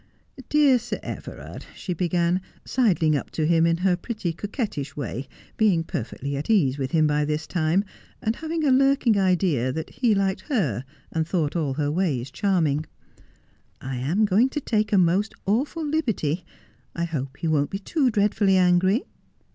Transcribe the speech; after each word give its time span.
'Dear 0.49 0.79
Sir 0.79 0.99
Everard,' 1.03 1.65
she 1.75 1.93
began, 1.93 2.41
sidling 2.65 3.15
up 3.15 3.29
to 3.33 3.45
him 3.45 3.67
in 3.67 3.77
her 3.85 3.95
pretty, 3.95 4.33
coquettish 4.33 4.95
way, 4.97 5.27
being 5.57 5.83
perfectly 5.83 6.35
at 6.35 6.49
ease 6.49 6.79
with 6.79 6.89
him 6.89 7.05
by 7.05 7.23
this 7.23 7.45
time, 7.45 7.83
and 8.19 8.35
having 8.37 8.65
a 8.65 8.71
lurking 8.71 9.19
idea 9.19 9.71
that 9.71 9.91
he 9.91 10.15
liked 10.15 10.41
her 10.49 10.85
ar 11.13 11.21
d 11.21 11.27
thought 11.29 11.51
Drifting 11.51 11.61
Apart. 11.61 11.75
263 11.75 11.85
all 11.85 11.85
her 11.85 11.91
ways 11.95 12.31
charming, 12.31 12.85
'I 13.79 13.95
am 13.97 14.25
going 14.25 14.49
to 14.49 14.59
take 14.59 14.91
a 14.91 14.97
most 14.97 15.35
awful 15.45 15.85
liberty. 15.85 16.45
I 16.95 17.03
hope 17.03 17.43
you 17.43 17.51
won't 17.51 17.69
be 17.69 17.77
too 17.77 18.09
dreadfully 18.09 18.57
angry.' 18.57 19.03